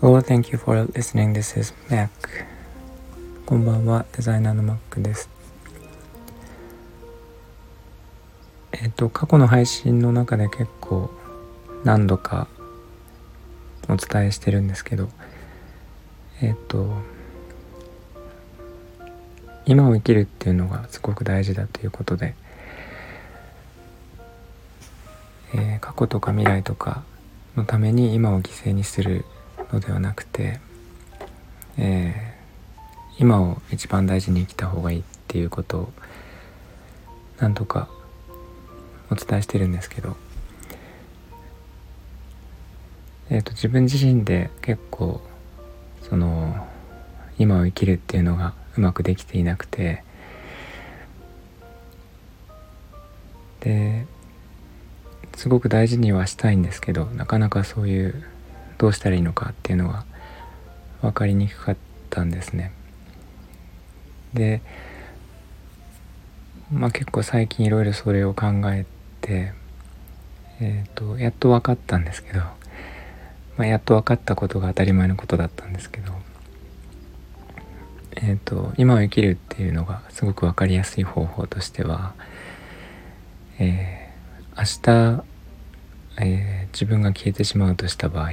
[0.00, 1.34] Well, thank you for listening.
[1.34, 2.08] This is Mac.
[3.44, 5.28] こんばんは、デザイナーの Mac です。
[8.72, 11.10] えっと、過去の配信の中で結構
[11.84, 12.48] 何度か
[13.90, 15.10] お伝えしてるんですけど、
[16.40, 16.94] えっと、
[19.66, 22.34] 今を生きるっていうのがすごく大事だということで、
[25.54, 27.04] えー、過去とか未来とか
[27.56, 29.24] のために今を犠牲にする
[29.72, 30.60] のではなくて、
[31.78, 35.92] えー、今を一番大事に生きた方がいいっていうことを
[37.38, 37.88] 何とか
[39.10, 40.16] お伝えしてるんですけど、
[43.30, 45.20] えーと、自分自身で結構
[46.02, 46.66] その
[47.38, 50.02] 今を生きるっていうのがうまくできていなくて
[53.60, 54.06] で
[55.36, 58.24] すごく大事にはしたいんですけどなかなかそういう
[58.78, 60.04] どうしたらいいのかっていうのが
[61.02, 61.76] 分かりにくかっ
[62.10, 62.72] たんですね。
[64.34, 64.60] で
[66.72, 68.86] まあ結構最近いろいろそれを考え
[69.20, 69.52] て、
[70.60, 76.12] えーと、やっと分かったんですけど、まあ、やっと分かったことが当たり前のことだったんですけど、
[78.16, 82.14] えーと、今を生きるっていうのがすごく分かりやすい方法としては、
[83.58, 85.24] えー、明日、
[86.18, 88.32] えー、自分が消えてしまうとした場合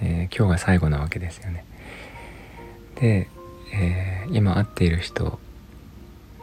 [0.00, 1.64] えー、今日が最後なわけですよね。
[2.96, 3.28] で、
[3.72, 5.38] えー、今会っている人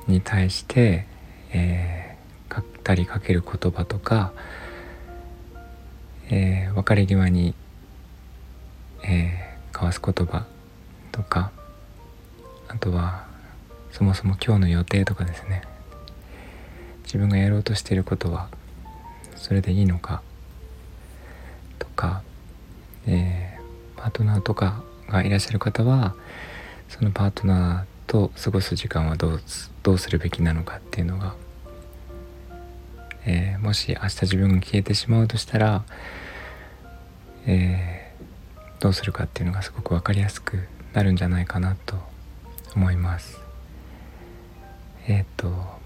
[0.07, 1.05] に対して、
[1.51, 4.33] えー、語りかける言葉とか、
[6.29, 7.55] えー、別れ際に、
[9.03, 10.45] えー、交わす言葉
[11.11, 11.51] とか
[12.67, 13.25] あとは
[13.91, 15.61] そもそも今日の予定とかですね
[17.03, 18.49] 自分がやろうとしていることは
[19.45, 20.23] それでいいのか？
[21.77, 22.23] とか
[23.05, 26.15] えー、パートナーとかがいらっしゃる方は
[26.89, 29.41] そのパートナーと過ごす時間はどう
[29.83, 31.35] どうするべきなのかっていうのが、
[33.27, 35.83] えー、もし明日自分が消えてしまうとしたら、
[37.45, 41.97] えー、どうするかっていうのがすごく分かりやすくなるんじゃないかなと
[42.75, 43.39] 思います。
[45.07, 45.84] えっ、ー、と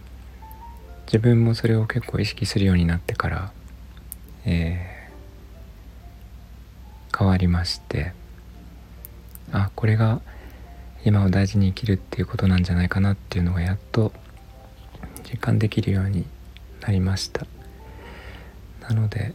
[1.11, 3.51] 自分もそれを結構意識するようになってから、
[4.45, 4.99] えー
[7.19, 8.13] 変わりまして
[9.51, 10.21] あこれが
[11.03, 14.13] 今を大事に生きるっていうことなんじゃないかなっていうのがやっと
[15.29, 16.25] 実感できるように
[16.81, 17.45] なりました。
[18.81, 19.33] なので、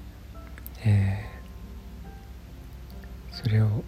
[0.84, 3.84] えー、それを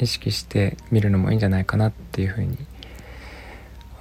[0.00, 2.58] 意識してみるのもいいんじゃないかなっていうふうに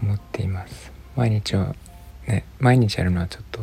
[0.01, 0.91] 思っています。
[1.15, 1.75] 毎日は
[2.31, 3.59] ね毎日やるのはちょっと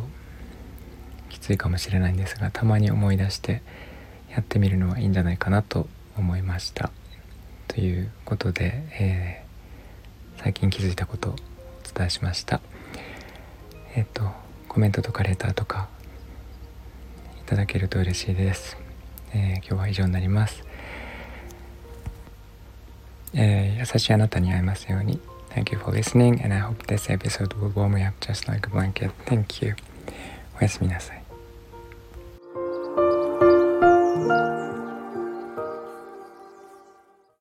[1.29, 3.61] きついかもしれないんですがたまに思い出して
[4.29, 5.87] やってみるのはいいんじゃないかなと
[6.17, 6.91] 思いました。
[7.67, 11.35] ということで、えー、最近気づいたことをお
[11.97, 12.61] 伝えしました。
[13.95, 14.23] えっ、ー、と
[14.67, 15.87] コメントとかレターとか
[17.41, 18.77] いただけると嬉しいです、
[19.33, 20.63] えー、今日は以上になります、
[23.33, 25.19] えー、優しいあなたに会えますように。
[25.50, 28.70] Thank you for listening and I hope this episode will warm me up just like a
[28.70, 29.12] blanket.
[29.26, 29.76] Thank you.
[30.60, 31.17] おやすみなさい。